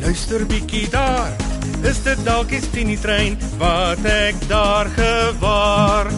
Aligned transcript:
luister 0.00 0.46
bietjie 0.46 0.88
daar. 0.88 1.32
Is 1.84 2.02
dit 2.02 2.24
dalk 2.24 2.48
die 2.52 2.60
Tini 2.72 2.96
trein 3.00 3.36
wat 3.60 4.04
ek 4.08 4.36
daar 4.48 4.88
gewaar? 4.96 6.08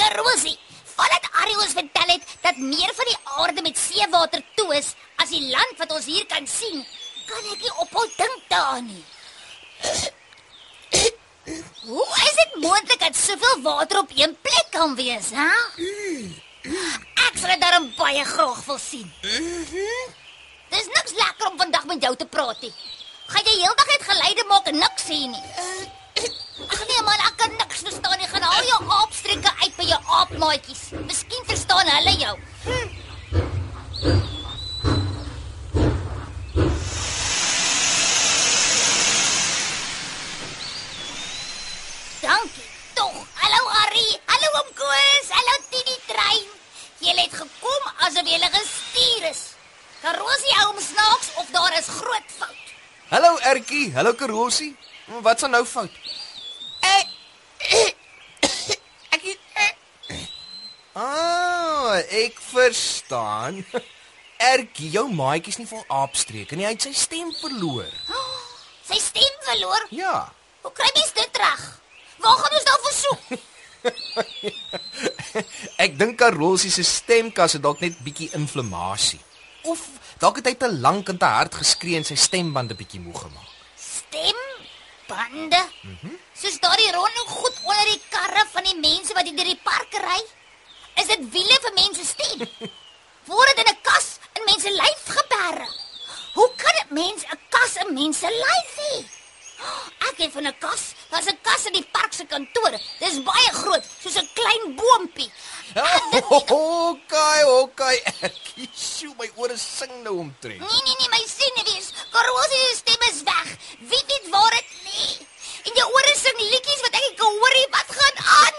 Karosie, 0.00 0.56
voordat 0.96 1.30
Arie 1.42 1.60
ons 1.60 1.76
vertel 1.76 2.16
het 2.16 2.36
dat 2.40 2.56
meer 2.56 2.92
van 2.96 3.12
die 3.12 3.20
aarde 3.38 3.62
met 3.62 3.78
seewater 3.78 4.44
toe 4.54 4.70
is 4.80 4.94
as 5.16 5.32
die 5.32 5.44
land 5.50 5.78
wat 5.78 5.92
ons 5.92 6.08
hier 6.08 6.26
kan 6.26 6.46
sien, 6.48 6.84
kan 7.28 7.52
ek 7.52 7.64
nie 7.64 7.78
ophou 7.84 8.08
dink 8.16 8.52
daaraan 8.52 8.88
nie. 8.88 9.04
Hoe 11.84 12.06
is 12.16 12.34
dit 12.34 12.54
moontlik 12.62 13.00
dat 13.00 13.16
soveel 13.16 13.62
water 13.62 13.98
op 13.98 14.10
een 14.14 14.36
plek 14.40 14.66
kan 14.70 14.94
wees, 14.94 15.30
hè? 15.30 15.50
Ek 17.28 17.36
sal 17.36 17.50
dit 17.52 17.60
darm 17.60 17.90
baie 17.98 18.24
graag 18.24 18.62
wil 18.64 18.78
sien. 18.80 19.10
Dis 20.72 20.88
niks 20.96 21.12
lekker 21.18 21.50
om 21.50 21.58
vandag 21.60 21.84
met 21.90 22.02
jou 22.02 22.14
te 22.16 22.26
praat 22.26 22.60
nie. 22.64 22.72
Gaan 23.26 23.44
jy 23.50 23.56
heeldag 23.60 23.90
net 23.92 24.06
geleide 24.08 24.44
maak 24.48 24.72
en 24.72 24.80
niks 24.80 25.04
sê 25.04 25.20
nie? 25.28 25.44
Ag 26.64 26.80
nee 26.88 27.02
man, 27.04 27.20
ek 27.28 27.36
kan 27.42 27.52
niks 27.58 27.84
verstaan 27.84 28.16
nie. 28.18 28.30
Gaan 28.32 28.48
al 28.48 28.70
jou 28.70 28.80
aapstreke 29.00 29.52
uit 29.64 29.76
by 29.76 29.88
jou 29.90 30.00
aapmaatjies. 30.20 30.86
Miskien 31.04 31.44
verstaan 31.50 31.92
hulle 31.98 32.16
jou. 32.24 32.36
Dankie. 42.44 42.64
Tog. 42.94 43.14
Hallo 43.40 43.60
Harry. 43.72 44.08
Hallo 44.28 44.48
oom 44.58 44.70
Koos. 44.76 45.28
Hallo 45.32 45.54
Tini 45.70 45.96
Trein. 46.06 46.48
Julle 47.00 47.22
het 47.24 47.36
gekom 47.40 47.84
asof 48.04 48.26
julle 48.28 48.48
gestuur 48.52 49.28
is. 49.30 49.42
Karosie 50.02 50.56
hou 50.58 50.66
hom 50.72 50.80
snaaks 50.84 51.30
of 51.40 51.46
daar 51.56 51.72
is 51.78 51.88
groot 51.88 52.34
fout. 52.38 52.64
Hallo 53.08 53.30
Ertjie, 53.50 53.92
hallo 53.94 54.12
Karosie. 54.12 54.76
Wat's 55.24 55.46
nou 55.48 55.64
fout? 55.64 55.94
Ek 56.84 57.08
Ah, 60.94 61.96
ek 62.12 62.36
verstaan. 62.52 63.64
Ertjie, 64.52 64.90
jou 64.94 65.08
maatjie 65.10 65.54
is 65.54 65.58
nie 65.62 65.70
vol 65.70 65.82
aapstreke 65.88 66.58
nie. 66.60 66.68
Hy 66.68 66.74
het 66.76 66.84
sy 66.86 66.92
stem 66.92 67.32
verloor. 67.40 67.88
sy 68.90 69.00
stem 69.00 69.40
verloor. 69.48 69.88
Ja. 69.96 70.18
Hoe 70.60 70.72
kry 70.76 70.92
mens 70.92 71.16
dit 71.16 71.40
reg? 71.40 71.64
Waar 72.22 72.36
gaan 72.36 72.56
ons 72.58 72.68
nou 72.70 72.78
versoek? 72.86 73.22
Ek 75.84 75.96
dink 75.98 76.18
Karosie 76.18 76.72
se 76.72 76.84
stemkas 76.86 77.56
het 77.56 77.64
dalk 77.64 77.82
net 77.84 77.98
bietjie 78.04 78.30
inflammasie. 78.38 79.20
Of 79.68 79.80
dalk 80.22 80.40
het 80.40 80.52
hy 80.52 80.56
te 80.60 80.70
lank 80.72 81.10
en 81.12 81.18
te 81.18 81.28
hard 81.28 81.58
geskree 81.60 81.98
en 81.98 82.06
sy 82.06 82.16
stembande 82.20 82.76
bietjie 82.78 83.02
moeg 83.02 83.26
gemaak. 83.26 83.50
Stem 83.80 84.40
bande. 85.08 85.60
Mm. 85.82 86.16
Soos 86.38 86.58
daardie 86.62 86.92
ronde 86.92 87.26
goed 87.28 87.60
onder 87.64 87.92
die 87.92 88.00
karre 88.08 88.44
van 88.52 88.68
die 88.68 88.78
mense 88.80 89.16
wat 89.16 89.28
hier 89.28 89.36
deur 89.36 89.52
die 89.52 89.64
park 89.64 89.98
ry. 90.04 90.20
Is 91.02 91.10
dit 91.10 91.26
wiele 91.34 91.58
vir 91.66 91.74
mense 91.76 92.06
stem? 92.06 92.44
Word 93.28 93.52
dit 93.52 93.64
in 93.64 93.72
'n 93.72 93.80
kas 93.82 94.18
in 94.38 94.48
mense 94.48 94.70
lyf 94.70 95.04
geberg? 95.16 95.72
Hoe 96.34 96.50
kan 96.56 96.74
dit 96.80 96.90
mens 96.90 97.24
'n 97.24 97.40
kas 97.50 97.76
in 97.84 97.94
mense 97.94 98.28
lyf 98.30 98.72
hê? 98.80 98.94
Ek 100.08 100.16
het 100.18 100.32
van 100.32 100.46
'n 100.46 100.58
kas. 100.58 100.93
Daar's 101.14 101.30
'n 101.30 101.38
kas 101.46 101.64
in 101.66 101.74
die 101.78 101.86
park 101.92 102.12
se 102.12 102.24
kantoor. 102.26 102.72
Dis 102.98 103.22
baie 103.22 103.50
groot, 103.62 103.84
soos 104.02 104.16
'n 104.18 104.28
klein 104.34 104.74
boontjie. 104.74 105.30
Okay, 106.50 107.42
okay. 107.62 108.02
Sjoe, 108.74 109.14
my 109.18 109.30
ore 109.36 109.56
sing 109.56 109.92
nou 110.02 110.16
omtrent. 110.18 110.58
Nee 110.58 110.82
nee 110.86 110.96
nee, 110.98 111.08
my 111.14 111.22
senuwees. 111.36 111.92
Karosie 112.10 112.58
se 112.66 112.74
stem 112.82 113.02
is 113.10 113.22
weg. 113.22 113.48
Wie 113.78 114.04
weet 114.10 114.26
waar 114.30 114.50
dit 114.50 114.70
lê? 114.86 115.06
En 115.66 115.72
jou 115.78 115.88
ore 115.92 116.14
sing 116.24 116.38
liedjies 116.38 116.82
wat 116.84 116.98
ek 116.98 117.06
nie 117.06 117.16
kan 117.22 117.38
hoor 117.38 117.54
nie. 117.58 117.68
Wat 117.78 117.88
gaan 117.98 118.16
aan? 118.40 118.58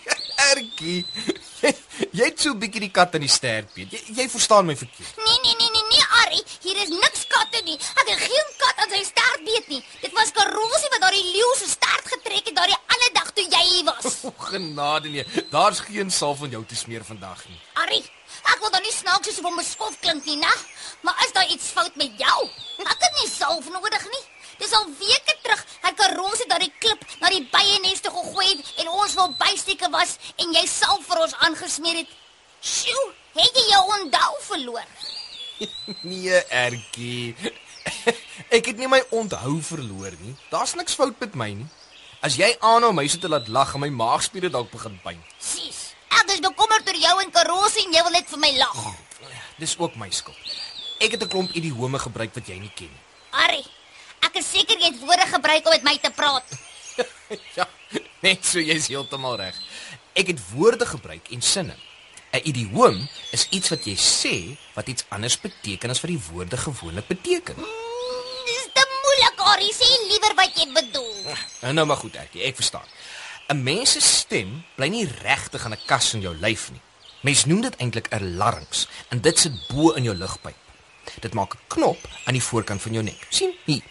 Ertjie. 0.50 1.06
Jy 2.18 2.24
het 2.24 2.40
so 2.40 2.50
'n 2.50 2.58
bietjie 2.58 2.82
die 2.82 2.90
kat 2.90 3.14
in 3.14 3.20
die 3.20 3.30
stert, 3.30 3.72
Piet. 3.74 3.92
Jy, 3.94 4.00
jy 4.18 4.28
verstaan 4.28 4.66
my 4.66 4.76
verkeerd. 4.76 5.14
Nee 5.22 5.38
nee 5.44 5.54
nee 5.54 5.70
nee 5.70 5.86
nee, 5.92 6.04
Ari, 6.22 6.42
hier 6.66 6.82
is 6.82 6.90
niks 6.90 7.26
katte 7.30 7.62
nie. 7.62 7.78
Ek 7.94 8.08
het 8.10 8.20
geen 8.26 8.48
kat 8.58 8.76
aan 8.82 8.90
sy 8.90 9.04
stert 9.06 9.46
weet 9.46 9.68
nie. 9.68 9.84
Dit 10.00 10.12
was 10.12 10.32
wat 10.34 10.52
daardie 10.52 10.91
leeu 11.42 11.54
se 11.58 11.68
stert 11.68 12.06
getrek 12.14 12.46
het 12.46 12.56
daardie 12.56 12.78
alle 12.94 13.08
dag 13.16 13.30
toe 13.34 13.44
jy 13.50 13.62
hier 13.68 13.84
was. 13.88 14.18
O, 14.26 14.32
genade 14.38 15.08
nee. 15.08 15.24
Daar's 15.50 15.80
geen 15.80 16.10
salf 16.10 16.38
van 16.38 16.50
jou 16.50 16.62
te 16.66 16.76
smeer 16.76 17.04
vandag 17.04 17.40
nie. 17.48 17.58
Ari, 17.82 17.98
ek 18.52 18.60
wil 18.62 18.70
dan 18.74 18.84
nie 18.86 18.94
snaaks 18.94 19.28
soos 19.28 19.42
om 19.50 19.56
beskof 19.58 19.98
klink 20.04 20.24
nie, 20.28 20.38
né? 20.38 20.52
Maar 21.02 21.18
is 21.26 21.32
daar 21.34 21.48
iets 21.50 21.72
fout 21.74 21.96
met 21.98 22.12
jou? 22.20 22.38
Ek 22.84 22.94
het 22.94 23.18
nie 23.20 23.30
salf 23.30 23.66
nodig 23.74 24.04
nie. 24.14 24.22
Dis 24.62 24.74
al 24.78 24.86
weke 25.00 25.34
terug 25.42 25.64
dat 25.82 25.96
Karosie 25.98 26.46
daardie 26.50 26.70
klip 26.78 27.02
na 27.20 27.32
die 27.34 27.42
byenes 27.50 28.04
toe 28.04 28.12
gegooi 28.14 28.46
het 28.52 28.84
en 28.84 28.92
ons 28.92 29.16
wil 29.18 29.32
bysteke 29.40 29.90
was 29.90 30.14
en 30.36 30.54
jy 30.54 30.62
salf 30.70 31.08
vir 31.08 31.24
ons 31.26 31.34
aangesmeer 31.48 32.02
het. 32.04 32.14
Sjoe, 32.62 33.08
het 33.40 33.58
jy 33.58 33.66
jou 33.72 33.82
onthou 33.98 34.32
verloor? 34.52 34.86
Nee, 36.02 36.38
Ertjie. 36.50 37.34
Ek 38.56 38.66
het 38.66 38.78
nie 38.78 38.88
my 38.88 39.00
onthou 39.10 39.60
verloor 39.64 40.14
nie. 40.20 40.34
Daar's 40.50 40.74
niks 40.74 40.96
fout 40.98 41.18
met 41.20 41.34
my 41.38 41.50
nie. 41.62 41.68
As 42.22 42.36
jy 42.38 42.52
aanhou 42.62 42.92
my 42.94 43.06
so 43.10 43.18
te 43.18 43.30
laat 43.30 43.48
lag 43.50 43.74
en 43.74 43.82
my 43.82 43.90
maagspiere 43.90 44.50
dalk 44.52 44.70
begin 44.70 44.98
pyn. 45.02 45.22
Sis, 45.42 45.94
ek 46.20 46.30
is 46.36 46.42
bekommerd 46.44 46.86
oor 46.86 46.98
jou 47.04 47.14
en 47.24 47.32
Karosie 47.34 47.86
en 47.88 47.96
jy 47.96 48.02
wil 48.06 48.14
net 48.14 48.28
vir 48.30 48.42
my 48.44 48.52
lag. 48.60 48.82
Dis 49.58 49.74
ook 49.78 49.96
my 49.98 50.10
skuld. 50.14 50.38
Ek 51.02 51.16
het 51.16 51.22
'n 51.22 51.28
klomp 51.28 51.50
idiome 51.58 51.98
gebruik 51.98 52.34
wat 52.34 52.46
jy 52.46 52.58
nie 52.62 52.72
ken 52.76 52.90
nie. 52.90 53.02
Ari, 53.32 53.64
ek 54.22 54.36
is 54.38 54.50
seker 54.50 54.78
jy 54.78 54.92
het 54.92 55.00
woorde 55.00 55.26
gebruik 55.26 55.66
om 55.66 55.72
met 55.72 55.82
my 55.82 55.96
te 55.98 56.10
praat. 56.10 56.46
Ja, 57.56 57.66
net 58.20 58.44
so 58.44 58.60
jy's 58.60 58.88
heeltemal 58.92 59.36
reg. 59.36 59.56
Ek 60.12 60.26
het 60.26 60.40
woorde 60.52 60.86
gebruik 60.86 61.30
en 61.32 61.40
sinne. 61.40 61.76
'n 62.32 62.40
Idioom 62.44 63.08
is 63.30 63.46
iets 63.50 63.68
wat 63.68 63.84
jy 63.84 63.96
sê 63.96 64.56
wat 64.74 64.88
iets 64.88 65.04
anders 65.08 65.40
beteken 65.40 65.90
as 65.90 66.00
wat 66.00 66.10
die 66.10 66.22
woorde 66.30 66.56
gewoonlik 66.56 67.06
beteken. 67.06 67.56
Mm, 67.56 67.64
Dis 68.46 68.68
te 68.72 68.82
moeilik, 69.02 69.38
Ari. 69.52 69.70
Sê 69.72 69.88
liewer 70.08 70.34
wat 70.34 70.50
jy 70.56 70.66
bedoel. 70.72 71.34
Nou 71.60 71.72
nou 71.72 71.86
maar 71.86 71.96
goed, 71.96 72.14
Ertjie, 72.16 72.42
ek 72.42 72.54
verstaan. 72.56 72.86
'n 73.48 73.62
Mens 73.62 73.92
se 73.92 74.00
stem 74.00 74.64
bly 74.76 74.88
nie 74.88 75.06
regtig 75.22 75.64
aan 75.64 75.72
'n 75.72 75.84
kas 75.86 76.14
in 76.14 76.20
jou 76.20 76.34
lyf 76.40 76.70
nie. 76.70 76.80
Mens 77.20 77.44
noem 77.44 77.60
dit 77.60 77.76
eintlik 77.76 78.08
'n 78.10 78.36
larynx 78.36 78.86
en 79.10 79.20
dit 79.20 79.38
sit 79.38 79.52
bo 79.68 79.90
in 79.90 80.02
jou 80.04 80.16
lugpyp. 80.16 80.56
Dit 81.20 81.34
maak 81.34 81.54
'n 81.54 81.58
knop 81.68 81.98
aan 82.24 82.32
die 82.34 82.42
voorkant 82.42 82.82
van 82.82 82.92
jou 82.92 83.04
nek. 83.04 83.26
sien 83.28 83.52
hier. 83.64 83.82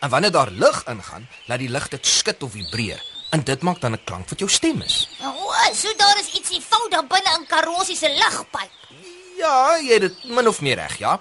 En 0.00 0.08
wanneer 0.10 0.30
daar 0.30 0.50
lug 0.50 0.84
ingaan, 0.86 1.28
laat 1.46 1.58
die 1.58 1.68
lug 1.68 1.88
dit 1.88 2.06
skud 2.06 2.42
of 2.42 2.52
vibreer 2.52 3.02
en 3.30 3.44
dit 3.44 3.62
maak 3.62 3.80
dan 3.80 3.92
'n 3.92 4.04
klank 4.04 4.28
wat 4.28 4.38
jou 4.38 4.50
stem 4.50 4.80
is. 4.82 5.08
O, 5.22 5.47
so 5.74 5.92
daar 5.96 6.18
is 6.20 6.32
ietsie 6.34 6.60
fout 6.60 6.90
daar 6.90 7.06
binne 7.06 7.36
in 7.38 7.46
Karosie 7.46 7.96
se 7.96 8.08
lugpyp. 8.08 8.70
Ja, 9.38 9.78
jy 9.78 9.92
het 9.92 10.00
dit 10.00 10.24
min 10.24 10.48
of 10.48 10.60
meer 10.60 10.76
reg, 10.76 10.98
ja. 10.98 11.20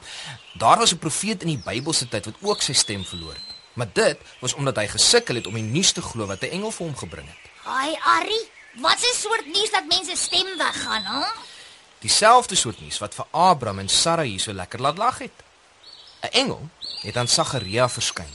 Daar 0.57 0.77
was 0.77 0.93
'n 0.93 0.97
profeet 0.97 1.41
in 1.41 1.47
die 1.47 1.63
Bybelse 1.65 2.07
tyd 2.07 2.25
wat 2.25 2.35
ook 2.41 2.61
sy 2.61 2.73
stem 2.73 3.05
verloor 3.05 3.33
het. 3.33 3.55
Maar 3.73 3.89
dit 3.93 4.17
was 4.39 4.53
omdat 4.53 4.75
hy 4.75 4.87
gesukkel 4.87 5.35
het 5.35 5.47
om 5.47 5.53
die 5.53 5.63
nuus 5.63 5.91
te 5.91 6.01
glo 6.01 6.25
wat 6.25 6.41
'n 6.41 6.49
engel 6.51 6.71
vir 6.71 6.85
hom 6.85 6.97
gebring 6.97 7.27
het. 7.27 7.51
Haai, 7.63 7.97
Ari. 8.01 8.41
Wat 8.73 8.97
'n 8.97 9.15
soort 9.15 9.45
nuus 9.45 9.71
dat 9.71 9.85
mense 9.85 10.15
stem 10.15 10.57
weggaan, 10.57 11.03
hè? 11.03 11.25
Dieselfde 11.99 12.55
soort 12.55 12.81
nuus 12.81 12.97
wat 12.97 13.15
vir 13.15 13.25
Abraham 13.31 13.79
en 13.79 13.89
Sarah 13.89 14.25
hier 14.25 14.39
so 14.39 14.53
lekker 14.53 14.81
laat 14.81 14.97
lag 14.97 15.17
het. 15.17 15.43
'n 16.21 16.27
Engel 16.31 16.69
het 17.01 17.17
aan 17.17 17.27
Sagaria 17.27 17.89
verskyn 17.89 18.33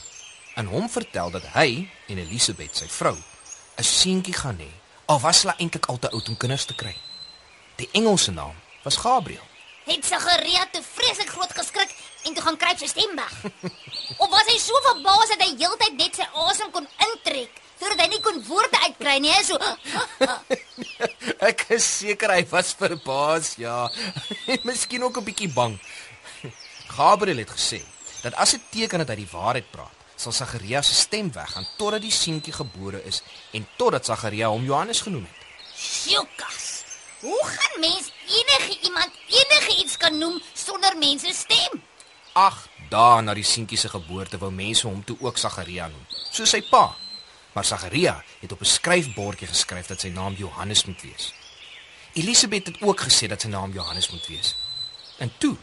en 0.55 0.65
hom 0.65 0.89
vertel 0.89 1.31
dat 1.31 1.43
hy 1.53 1.89
en 2.07 2.17
Elisabet, 2.17 2.77
sy 2.77 2.87
vrou, 2.87 3.17
'n 3.75 3.83
seentjie 3.83 4.33
gaan 4.33 4.59
hê. 4.59 4.82
Al 5.05 5.19
was 5.19 5.41
hulle 5.43 5.55
eintlik 5.57 5.85
al 5.85 5.99
te 5.99 6.09
oud 6.09 6.29
om 6.29 6.37
kinders 6.37 6.65
te 6.65 6.75
kry. 6.75 6.95
Die 7.75 7.89
engelse 7.91 8.31
naam 8.31 8.55
was 8.83 8.95
Gabriël. 8.95 9.43
Het 9.83 10.05
Sagaria 10.05 10.67
te 10.71 10.79
vreeslik 10.83 11.29
groot 11.29 11.51
geskrik 11.51 11.91
en 12.23 12.33
toe 12.33 12.43
gaan 12.43 12.57
kruip 12.57 12.77
sy 12.79 12.87
stem 12.87 13.15
weg. 13.15 13.33
of 14.21 14.29
was 14.29 14.47
hy 14.47 14.57
so 14.61 14.79
verbaas 14.87 15.33
dat 15.33 15.43
hy 15.43 15.51
heeltyd 15.59 15.99
net 15.99 16.15
sy 16.21 16.27
asem 16.45 16.71
kon 16.71 16.87
intrek 17.09 17.59
sodat 17.83 18.03
hy 18.03 18.07
nie 18.13 18.21
kon 18.23 18.37
woorde 18.47 18.79
uitkry 18.85 19.17
nie, 19.19 19.33
so. 19.43 19.57
Ek 21.49 21.65
is 21.75 21.87
seker 21.99 22.31
hy 22.31 22.43
was 22.51 22.71
verbaas, 22.79 23.55
ja. 23.59 23.89
En 24.47 24.63
miskien 24.69 25.03
ook 25.03 25.19
'n 25.19 25.27
bietjie 25.27 25.51
bang. 25.51 25.75
Gabriël 26.93 27.43
het 27.43 27.51
gesê 27.51 27.81
dat 28.23 28.33
as 28.39 28.55
'n 28.55 28.63
teken 28.71 29.03
dat 29.03 29.11
hy 29.11 29.19
die 29.23 29.33
waarheid 29.33 29.67
praat, 29.71 29.97
sal 30.23 30.35
Sagaria 30.35 30.81
se 30.81 30.95
stem 30.95 31.31
weggaan 31.35 31.67
totdat 31.77 32.01
die 32.01 32.11
seentjie 32.11 32.53
gebore 32.55 33.03
is 33.09 33.21
en 33.51 33.67
totdat 33.77 34.07
Sagaria 34.07 34.47
hom 34.53 34.63
Johannes 34.63 35.01
genoem 35.03 35.27
het. 35.27 35.47
Sjokas. 35.75 36.69
Hoe 37.23 37.43
gaan 37.43 37.79
mens 37.79 38.11
enige 38.27 38.79
iemand 38.87 39.11
enige 39.27 39.75
iets 39.83 39.97
kan 39.97 40.17
noem 40.17 40.41
sonder 40.53 40.97
mense 40.97 41.33
stem? 41.33 41.81
8 42.33 42.69
dae 42.89 43.21
na 43.21 43.35
die 43.37 43.45
seentjie 43.47 43.77
se 43.77 43.91
geboorte 43.91 44.39
wou 44.41 44.51
mense 44.51 44.87
hom 44.87 45.03
toe 45.03 45.17
ook 45.19 45.37
Sagaria 45.41 45.87
noem, 45.91 46.05
soos 46.31 46.55
sy 46.55 46.61
pa. 46.69 46.85
Maar 47.53 47.65
Sagaria 47.65 48.15
het 48.41 48.51
op 48.51 48.61
'n 48.61 48.73
skryfbordjie 48.77 49.47
geskryf 49.47 49.87
dat 49.87 50.01
sy 50.01 50.09
naam 50.09 50.33
Johannes 50.33 50.85
moet 50.85 51.01
wees. 51.01 51.33
Elisabet 52.13 52.67
het 52.67 52.81
ook 52.81 52.99
gesê 53.01 53.27
dat 53.27 53.41
sy 53.41 53.47
naam 53.47 53.71
Johannes 53.73 54.09
moet 54.09 54.27
wees. 54.27 54.55
En 55.17 55.31
toe 55.37 55.55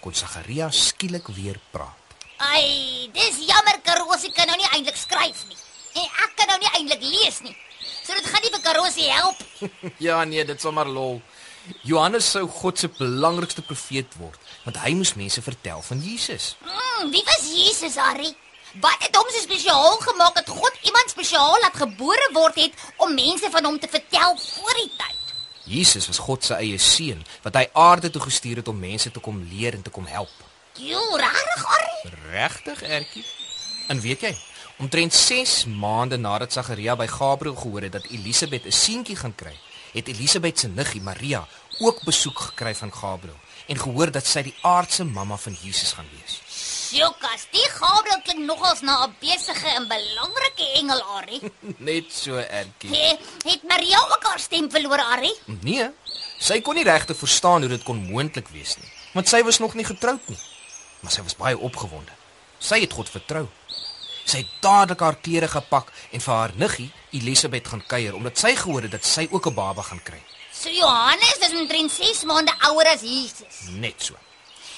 kon 0.00 0.14
Sagaria 0.14 0.70
skielik 0.70 1.26
weer 1.26 1.58
praat. 1.70 2.05
Ai, 2.36 3.08
dis 3.16 3.38
jammer 3.48 3.78
Karosie 3.84 4.32
kan 4.36 4.48
nou 4.50 4.56
nie 4.60 4.68
eintlik 4.74 4.98
skryf 5.00 5.46
nie. 5.48 5.56
En 5.96 6.04
ek 6.26 6.34
kan 6.36 6.50
nou 6.52 6.58
nie 6.60 6.72
eintlik 6.76 7.04
lees 7.04 7.40
nie. 7.40 7.56
So 8.04 8.12
dit 8.12 8.28
gaan 8.28 8.44
nie 8.44 8.52
vir 8.52 8.64
Karosie 8.64 9.10
help. 9.10 9.40
Ja 10.06 10.22
nee, 10.24 10.44
dit 10.44 10.60
sal 10.60 10.74
maar 10.76 10.90
lol. 10.90 11.22
Johannes 11.82 12.28
sou 12.30 12.44
God 12.60 12.78
se 12.78 12.90
belangrikste 12.98 13.62
profeet 13.66 14.12
word, 14.20 14.38
want 14.62 14.76
hy 14.84 14.92
moes 14.94 15.16
mense 15.18 15.42
vertel 15.42 15.80
van 15.82 16.02
Jesus. 16.04 16.52
Mm, 16.62 17.10
wie 17.10 17.24
was 17.26 17.48
Jesus, 17.50 17.96
Harry? 17.98 18.30
Wat 18.84 19.02
het 19.02 19.16
hom 19.16 19.32
so 19.32 19.40
spesiaal 19.40 19.96
gemaak 20.04 20.36
dat 20.36 20.52
God 20.52 20.78
iemand 20.86 21.10
spesiaal 21.10 21.56
laat 21.64 21.78
gebore 21.80 22.28
word 22.36 22.60
het 22.60 22.86
om 23.02 23.16
mense 23.16 23.50
van 23.50 23.64
hom 23.64 23.80
te 23.80 23.88
vertel 23.90 24.36
voor 24.36 24.82
die 24.82 24.90
tyd? 25.00 25.34
Jesus 25.66 26.06
was 26.06 26.20
God 26.22 26.44
se 26.44 26.54
eie 26.60 26.78
seun 26.78 27.24
wat 27.42 27.56
hy 27.58 27.64
aarde 27.72 28.12
toe 28.12 28.22
gestuur 28.28 28.60
het 28.60 28.68
om 28.70 28.78
mense 28.78 29.10
te 29.10 29.24
kom 29.24 29.40
leer 29.50 29.74
en 29.74 29.82
te 29.82 29.90
kom 29.90 30.06
help. 30.06 30.44
Jo, 30.76 31.00
Harry. 31.16 31.85
Regtig, 32.30 32.82
Ertjie? 32.82 33.24
En 33.88 34.00
weet 34.00 34.20
jy, 34.20 34.32
omtrent 34.82 35.14
6 35.14 35.64
maande 35.64 36.16
nadat 36.16 36.52
Sagaria 36.52 36.96
by 36.96 37.06
Gabriël 37.06 37.56
gehoor 37.56 37.86
het 37.86 37.92
dat 37.92 38.06
Elisabet 38.10 38.66
'n 38.66 38.72
seentjie 38.72 39.16
gaan 39.16 39.34
kry, 39.34 39.56
het 39.92 40.08
Elisabet 40.08 40.58
se 40.58 40.68
niggie 40.68 41.00
Maria 41.00 41.46
ook 41.78 42.02
besoek 42.04 42.38
gekry 42.38 42.74
van 42.74 42.92
Gabriël 42.92 43.38
en 43.66 43.78
gehoor 43.78 44.10
dat 44.10 44.26
sy 44.26 44.42
die 44.42 44.54
aardse 44.62 45.04
mamma 45.04 45.36
van 45.36 45.56
Jesus 45.62 45.92
gaan 45.92 46.08
wees. 46.14 46.40
Sjokas, 46.86 47.46
die 47.50 47.68
Gabriël 47.74 48.20
klink 48.22 48.44
nogals 48.46 48.80
na 48.80 49.06
'n 49.06 49.14
besige 49.20 49.68
en 49.68 49.88
belangrike 49.88 50.66
engel, 50.80 51.02
Harry. 51.02 51.40
Net 51.88 52.12
so, 52.12 52.36
Ertjie. 52.36 52.90
He, 52.90 53.16
het 53.50 53.62
Maria 53.62 53.98
ook 53.98 54.22
haar 54.22 54.38
stem 54.38 54.70
verloor, 54.70 54.98
Harry? 54.98 55.34
Nee, 55.60 55.90
sy 56.38 56.60
kon 56.60 56.74
nie 56.74 56.84
regtig 56.84 57.16
verstaan 57.16 57.60
hoe 57.60 57.68
dit 57.68 57.82
kon 57.82 57.96
moontlik 57.96 58.48
wees 58.48 58.76
nie, 58.76 58.92
want 59.12 59.28
sy 59.28 59.42
was 59.42 59.58
nog 59.58 59.74
nie 59.74 59.84
getroud 59.84 60.28
nie. 60.28 60.38
Maar 61.00 61.12
sy 61.12 61.22
was 61.22 61.36
baie 61.36 61.58
opgewonde. 61.58 62.12
Sy 62.58 62.80
het 62.80 62.92
God 62.92 63.10
vertrou. 63.10 63.46
Sy 64.26 64.42
het 64.42 64.54
dadelik 64.60 65.00
haar 65.00 65.18
klere 65.22 65.48
gepak 65.48 65.92
en 66.10 66.20
vir 66.20 66.34
haar 66.34 66.52
niggie 66.58 66.88
Elisabet 67.14 67.68
gaan 67.68 67.84
kuier 67.86 68.14
omdat 68.14 68.38
sy 68.38 68.56
gehoor 68.58 68.82
het 68.88 68.96
dat 68.96 69.04
sy 69.04 69.28
ook 69.30 69.46
'n 69.46 69.54
baba 69.54 69.82
gaan 69.82 70.02
kry. 70.02 70.22
So 70.52 70.68
Johannes 70.70 71.38
was 71.40 71.52
omtrent 71.52 71.92
6 71.92 72.24
maande 72.24 72.54
ouer 72.68 72.86
as 72.86 73.00
Jesus. 73.00 73.68
Net 73.70 74.02
so. 74.02 74.14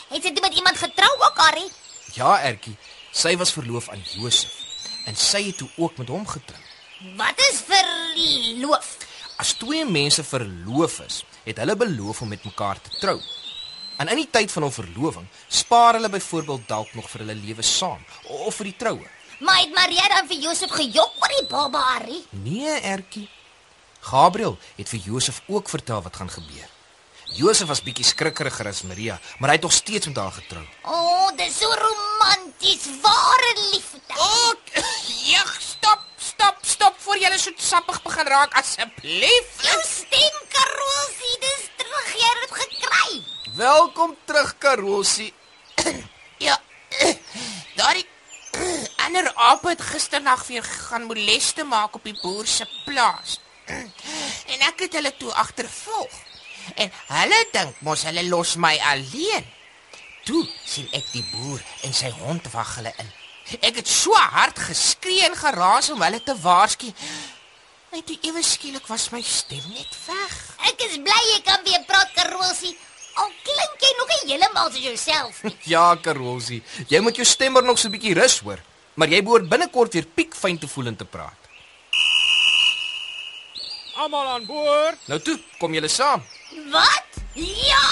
Het 0.09 0.23
sy 0.23 0.33
toe 0.33 0.43
met 0.43 0.55
iemand 0.55 0.77
getrou 0.77 1.11
ook, 1.21 1.37
Harry? 1.37 1.71
Ja, 2.13 2.41
Ertjie, 2.41 2.77
sy 3.13 3.37
was 3.37 3.53
verloof 3.53 3.89
aan 3.89 4.03
Josef 4.13 4.53
en 5.07 5.17
sy 5.17 5.43
het 5.47 5.57
toe 5.57 5.69
ook 5.77 5.97
met 5.97 6.09
hom 6.09 6.27
getrou. 6.27 6.61
Wat 7.17 7.39
is 7.51 7.63
verloof? 7.67 8.97
As 9.39 9.53
twee 9.53 9.85
mense 9.87 10.25
verloof 10.25 11.01
is, 11.01 11.23
het 11.45 11.61
hulle 11.63 11.77
beloof 11.77 12.21
om 12.21 12.29
met 12.29 12.45
mekaar 12.45 12.81
te 12.83 12.91
trou. 12.99 13.21
En 13.99 14.09
in 14.09 14.21
die 14.21 14.29
tyd 14.31 14.53
van 14.55 14.63
hul 14.63 14.75
verloving, 14.75 15.27
spaar 15.51 15.97
hulle 15.99 16.09
byvoorbeeld 16.09 16.69
dalk 16.71 16.93
nog 16.95 17.09
vir 17.11 17.25
hulle 17.25 17.35
lewe 17.35 17.65
saam 17.67 18.05
of 18.45 18.55
vir 18.61 18.71
die 18.71 18.77
troue. 18.79 19.09
Maar 19.43 19.59
het 19.65 19.75
Maria 19.75 20.07
dan 20.13 20.29
vir 20.31 20.39
Josef 20.47 20.71
gejok 20.71 21.19
oor 21.23 21.35
die 21.35 21.47
baba, 21.51 21.83
Harry? 21.93 22.21
Nee, 22.31 22.79
Ertjie. 22.81 23.27
Gabriël 24.07 24.55
het 24.77 24.89
vir 24.89 25.01
Josef 25.11 25.41
ook 25.47 25.69
vertel 25.69 26.03
wat 26.03 26.17
gaan 26.17 26.31
gebeur. 26.31 26.69
Josef 27.37 27.69
was 27.69 27.83
bietjie 27.85 28.07
skrikkeriger 28.07 28.71
as 28.71 28.85
Maria, 28.89 29.19
maar 29.39 29.51
hy 29.51 29.57
het 29.59 29.67
nog 29.67 29.75
steeds 29.75 30.07
met 30.07 30.17
haar 30.17 30.33
getrou. 30.33 30.63
O, 30.87 30.95
oh, 30.95 31.27
dis 31.37 31.59
so 31.59 31.69
romanties, 31.83 32.87
ware 33.03 33.51
liefde. 33.73 34.01
Ook. 34.15 34.73
Ja, 35.29 35.43
stop, 35.59 36.07
stop, 36.17 36.63
stop 36.63 36.95
voor 37.05 37.19
jy 37.19 37.35
so 37.37 37.53
sappig 37.57 37.99
begin 38.03 38.31
raak 38.31 38.55
asseblief. 38.63 39.51
Jou 39.67 39.81
stem, 39.85 40.39
Karosie, 40.55 41.37
dis 41.45 41.67
terug, 41.83 42.15
jy 42.15 42.31
het 42.31 42.47
dit 42.47 42.57
gekry. 42.63 43.21
Welkom 43.59 44.17
terug, 44.25 44.59
Karosie. 44.59 45.35
Ja. 46.39 46.61
Daardie 47.79 48.07
ander 49.05 49.33
aap 49.35 49.65
het 49.67 49.83
gisternag 49.83 50.47
weer 50.47 50.63
gaan 50.65 51.09
moleste 51.11 51.65
maak 51.65 51.95
op 51.99 52.05
die 52.07 52.15
boer 52.21 52.47
se 52.47 52.67
plaas. 52.85 53.41
En 54.47 54.63
ek 54.69 54.85
het 54.85 54.95
hulle 55.01 55.11
toe 55.19 55.33
agtervolg. 55.43 56.15
En 56.75 56.93
hulle 57.09 57.41
dink 57.53 57.81
mos 57.83 58.05
hulle 58.07 58.23
los 58.29 58.55
my 58.63 58.77
alleen. 58.93 59.47
Toe 60.23 60.45
sien 60.63 60.87
ek 60.95 61.11
die 61.17 61.27
boer 61.33 61.65
en 61.83 61.97
sy 61.99 62.13
hond 62.21 62.47
wag 62.55 62.77
hulle 62.79 62.95
in. 62.95 63.11
Ek 63.59 63.81
het 63.83 63.91
so 63.91 64.15
hard 64.15 64.61
geskree 64.71 65.27
en 65.27 65.35
geraas 65.35 65.91
om 65.91 66.05
hulle 66.07 66.23
te 66.23 66.37
waarsku. 66.47 66.93
Net 67.91 68.07
toe 68.07 68.21
ewe 68.31 68.45
skielik 68.47 68.87
was 68.87 69.11
my 69.11 69.25
stem 69.27 69.67
net 69.75 69.99
weg. 70.07 70.39
Ek 70.71 70.87
is 70.87 71.01
bly 71.03 71.25
jy 71.33 71.41
kan 71.43 71.67
weer 71.67 71.83
praat, 71.91 72.15
Karosie. 72.15 72.77
Al 73.19 73.31
klink 73.47 73.83
jy 73.83 73.93
nog 73.99 74.09
nie 74.13 74.33
heeltemal 74.33 74.71
soos 74.71 74.85
jouself 74.85 75.43
nie. 75.43 75.55
Ja, 75.75 75.97
Karosie, 76.03 76.63
jy 76.89 77.01
moet 77.03 77.17
jou 77.19 77.27
stemmer 77.27 77.65
nog 77.67 77.79
so 77.79 77.89
'n 77.89 77.93
bietjie 77.97 78.15
rus 78.15 78.39
hoor, 78.47 78.61
maar 78.95 79.09
jy 79.09 79.23
behoort 79.23 79.49
binnekort 79.51 79.93
weer 79.95 80.07
piekfyn 80.07 80.59
te 80.59 80.69
voel 80.69 80.87
en 80.93 80.97
te 80.97 81.05
praat. 81.05 81.37
Almal 83.99 84.27
aan 84.35 84.47
boord. 84.47 84.99
Nou 85.11 85.19
toe, 85.21 85.39
kom 85.59 85.75
julle 85.75 85.89
saam. 85.91 86.23
Wat? 86.71 87.05
Ja! 87.35 87.87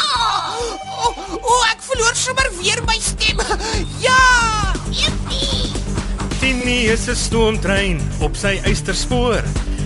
O, 1.03 1.11
o 1.43 1.57
ek 1.71 1.83
verloor 1.83 2.15
sommer 2.15 2.47
weer 2.61 2.83
my 2.87 2.99
stem. 3.03 3.43
Ja! 3.99 4.73
Jippie! 4.91 5.73
Tini 6.41 6.87
is 6.95 7.09
'n 7.09 7.17
stoomtrein 7.17 7.99
op 8.23 8.37
sy 8.37 8.61
eysterspoor. 8.65 9.43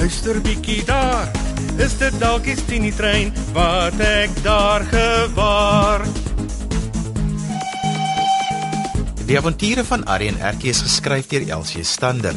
luister 0.00 0.38
bietjie 0.40 0.80
daar. 0.88 1.28
Is 1.80 1.92
dit 2.00 2.14
dalk 2.20 2.46
die 2.48 2.56
Tini 2.68 2.90
trein 2.96 3.34
wat 3.52 3.98
ek 4.00 4.32
daar 4.44 4.84
gewaar? 4.88 6.06
Die 9.28 9.36
avonture 9.38 9.84
van 9.86 10.06
Arrie 10.10 10.30
en 10.32 10.40
Erkie 10.40 10.72
is 10.72 10.80
geskryf 10.82 11.28
deur 11.30 11.44
Elsie 11.58 11.84
Stander. 11.84 12.34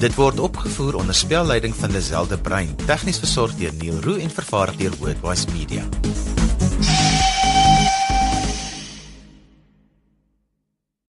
Dit 0.00 0.16
word 0.16 0.40
opgevoer 0.42 0.98
onder 1.02 1.14
spelleiding 1.14 1.76
van 1.76 1.92
Lazelle 1.94 2.32
de 2.32 2.40
Bruin, 2.40 2.72
tegnies 2.88 3.20
versorg 3.22 3.54
deur 3.60 3.76
Neil 3.78 4.00
Roo 4.02 4.16
en 4.16 4.32
vervaar 4.32 4.72
deur 4.80 4.96
Wordwise 4.98 5.52
Media. 5.52 5.84